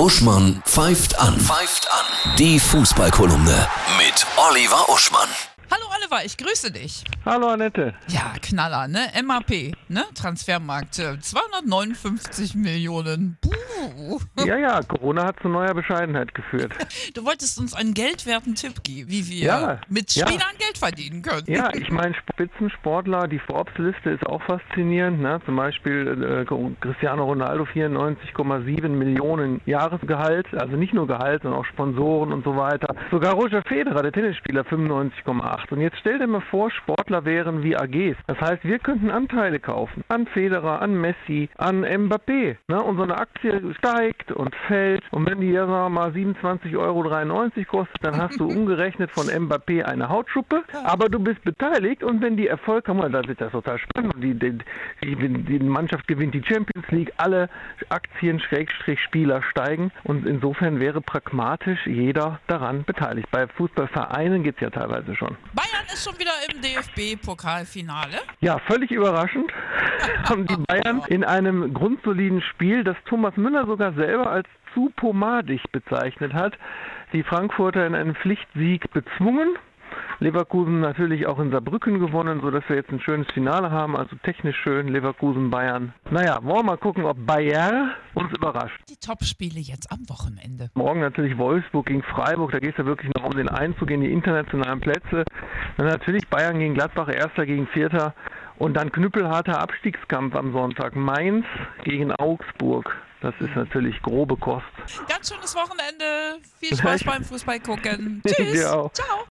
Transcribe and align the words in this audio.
Uschmann 0.00 0.62
pfeift 0.64 1.18
an. 1.18 1.38
Pfeift 1.38 1.86
an. 1.92 2.34
Die 2.38 2.58
Fußballkolumne 2.58 3.68
mit 3.98 4.26
Oliver 4.48 4.88
Uschmann. 4.88 5.28
Hallo 5.70 5.84
Oliver, 5.94 6.24
ich 6.24 6.38
grüße 6.38 6.70
dich. 6.70 7.04
Hallo 7.26 7.48
Annette. 7.48 7.92
Ja, 8.08 8.32
Knaller, 8.40 8.88
ne? 8.88 9.10
MAP, 9.22 9.76
ne? 9.88 10.06
Transfermarkt, 10.14 10.98
äh, 11.00 11.20
259 11.20 12.54
Millionen. 12.54 13.36
Ja, 14.44 14.56
ja, 14.56 14.82
Corona 14.82 15.26
hat 15.26 15.36
zu 15.40 15.48
neuer 15.48 15.74
Bescheidenheit 15.74 16.34
geführt. 16.34 16.72
Du 17.14 17.24
wolltest 17.24 17.58
uns 17.58 17.74
einen 17.74 17.94
geldwerten 17.94 18.54
Tipp 18.54 18.82
geben, 18.84 19.10
wie 19.10 19.26
wir 19.28 19.46
Ja, 19.46 19.80
mit 19.88 20.14
ja. 20.14 20.26
Spielern 20.26 20.54
Geld 20.58 20.78
verdienen 20.78 21.22
können. 21.22 21.44
Ja, 21.46 21.70
ich 21.74 21.90
meine, 21.90 22.14
Spitzensportler, 22.14 23.26
die 23.26 23.38
Forbes-Liste 23.38 24.10
ist 24.10 24.26
auch 24.26 24.42
faszinierend. 24.42 25.20
Ne? 25.20 25.40
Zum 25.44 25.56
Beispiel 25.56 26.44
äh, 26.48 26.74
Cristiano 26.80 27.24
Ronaldo 27.24 27.64
94,7 27.64 28.88
Millionen 28.88 29.60
Jahresgehalt, 29.66 30.46
also 30.54 30.76
nicht 30.76 30.94
nur 30.94 31.06
Gehalt, 31.06 31.42
sondern 31.42 31.60
auch 31.60 31.66
Sponsoren 31.66 32.32
und 32.32 32.44
so 32.44 32.56
weiter. 32.56 32.94
Sogar 33.10 33.34
Roger 33.34 33.62
Federer, 33.62 34.02
der 34.02 34.12
Tennisspieler, 34.12 34.62
95,8. 34.62 35.70
Und 35.72 35.80
jetzt 35.80 35.96
stell 36.00 36.18
dir 36.18 36.26
mal 36.26 36.42
vor, 36.50 36.70
Sportler 36.70 37.24
wären 37.24 37.62
wie 37.62 37.76
AGs. 37.76 38.16
Das 38.26 38.40
heißt, 38.40 38.64
wir 38.64 38.78
könnten 38.78 39.10
Anteile 39.10 39.58
kaufen 39.60 40.04
an 40.08 40.26
Federer, 40.26 40.80
an 40.82 40.94
Messi, 41.00 41.48
an 41.56 41.84
Mbappé. 41.84 42.56
Ne? 42.68 42.82
Und 42.82 42.96
so 42.96 43.02
eine 43.02 43.18
Aktie 43.18 43.74
steigt 43.80 44.30
und 44.32 44.54
fällt. 44.66 45.02
Und 45.10 45.28
wenn 45.28 45.40
die 45.40 45.50
ja 45.50 45.66
sagen 45.66 45.72
wir 45.72 45.88
mal 45.88 46.10
27,93 46.10 46.76
Euro 46.76 47.02
kostet, 47.66 48.04
dann 48.04 48.16
hast 48.16 48.38
du 48.38 48.46
umgerechnet 48.48 49.10
von 49.10 49.26
Mbappé 49.26 49.82
eine 49.82 50.08
Hautschuppe. 50.08 50.62
Aber 50.84 51.08
du 51.08 51.18
bist 51.18 51.42
beteiligt 51.42 52.02
und 52.02 52.20
wenn 52.20 52.36
die 52.36 52.46
Erfolg 52.46 52.88
haben, 52.88 53.00
dann 53.00 53.26
wird 53.26 53.40
das 53.40 53.52
total 53.52 53.78
spannend. 53.78 54.14
Die, 54.18 54.34
die, 54.34 54.58
die, 55.02 55.58
Mannschaft 55.58 56.06
gewinnt 56.06 56.34
die 56.34 56.42
Champions 56.42 56.86
League, 56.90 57.12
alle 57.16 57.48
Aktien, 57.88 58.40
Schrägstrich 58.40 59.00
Spieler 59.00 59.42
steigen. 59.42 59.90
Und 60.04 60.26
insofern 60.26 60.80
wäre 60.80 61.00
pragmatisch 61.00 61.86
jeder 61.86 62.40
daran 62.46 62.84
beteiligt. 62.84 63.28
Bei 63.30 63.46
Fußballvereinen 63.46 64.42
geht 64.42 64.56
es 64.56 64.60
ja 64.60 64.70
teilweise 64.70 65.14
schon. 65.16 65.36
Bayern 65.54 65.69
ist 65.92 66.04
schon 66.04 66.18
wieder 66.18 66.32
im 66.52 66.60
DFB-Pokalfinale. 66.60 68.18
Ja, 68.40 68.58
völlig 68.66 68.90
überraschend 68.90 69.50
haben 70.28 70.46
die 70.46 70.56
Bayern 70.56 71.02
in 71.08 71.24
einem 71.24 71.74
grundsoliden 71.74 72.42
Spiel, 72.42 72.84
das 72.84 72.96
Thomas 73.06 73.36
Müller 73.36 73.66
sogar 73.66 73.92
selber 73.94 74.30
als 74.30 74.48
zu 74.74 74.90
pomadig 74.96 75.62
bezeichnet 75.72 76.32
hat, 76.32 76.54
die 77.12 77.22
Frankfurter 77.22 77.86
in 77.86 77.94
einem 77.94 78.14
Pflichtsieg 78.14 78.90
bezwungen. 78.92 79.56
Leverkusen 80.20 80.80
natürlich 80.80 81.26
auch 81.26 81.38
in 81.38 81.50
Saarbrücken 81.50 81.98
gewonnen, 81.98 82.40
sodass 82.42 82.62
wir 82.68 82.76
jetzt 82.76 82.90
ein 82.90 83.00
schönes 83.00 83.26
Finale 83.32 83.70
haben, 83.70 83.96
also 83.96 84.14
technisch 84.22 84.56
schön, 84.62 84.88
Leverkusen, 84.88 85.50
Bayern. 85.50 85.94
Naja, 86.10 86.38
wollen 86.42 86.58
wir 86.58 86.62
mal 86.64 86.76
gucken, 86.76 87.04
ob 87.04 87.26
Bayern 87.26 87.92
uns 88.14 88.30
überrascht. 88.32 88.78
Die 88.90 88.96
Topspiele 88.96 89.60
jetzt 89.60 89.90
am 89.90 90.08
Wochenende. 90.08 90.70
Morgen 90.74 91.00
natürlich 91.00 91.38
Wolfsburg 91.38 91.86
gegen 91.86 92.02
Freiburg, 92.02 92.52
da 92.52 92.58
geht 92.58 92.72
es 92.72 92.78
ja 92.78 92.84
wirklich 92.84 93.10
noch 93.16 93.24
um 93.24 93.36
den 93.36 93.48
Einzug 93.48 93.90
in 93.90 94.02
die 94.02 94.12
internationalen 94.12 94.80
Plätze. 94.80 95.24
Dann 95.78 95.86
natürlich 95.86 96.28
Bayern 96.28 96.58
gegen 96.58 96.74
Gladbach, 96.74 97.08
Erster 97.08 97.46
gegen 97.46 97.66
Vierter. 97.68 98.14
Und 98.58 98.74
dann 98.74 98.92
knüppelharter 98.92 99.58
Abstiegskampf 99.58 100.34
am 100.36 100.52
Sonntag. 100.52 100.94
Mainz 100.94 101.46
gegen 101.82 102.12
Augsburg. 102.12 102.94
Das 103.22 103.34
ist 103.40 103.56
natürlich 103.56 104.00
grobe 104.02 104.36
Kost. 104.36 104.66
Ganz 105.08 105.32
schönes 105.32 105.54
Wochenende. 105.54 106.44
Viel 106.58 106.76
Spaß 106.76 107.04
beim 107.04 107.24
Fußball 107.24 107.60
gucken. 107.60 108.22
Tschüss. 108.26 108.60
Ciao. 108.60 109.24